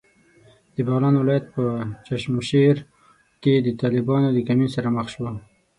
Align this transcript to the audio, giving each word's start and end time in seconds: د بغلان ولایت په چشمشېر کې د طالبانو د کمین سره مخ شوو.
د 0.75 0.77
بغلان 0.87 1.15
ولایت 1.17 1.45
په 1.55 1.63
چشمشېر 2.07 2.75
کې 3.41 3.53
د 3.59 3.67
طالبانو 3.81 4.27
د 4.33 4.37
کمین 4.47 4.69
سره 4.75 4.87
مخ 4.97 5.07
شوو. 5.13 5.31